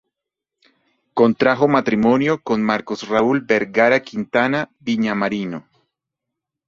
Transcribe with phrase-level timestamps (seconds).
[1.13, 5.67] Contrajo matrimonio con Marcos Raúl Vergara Quintana, viñamarino.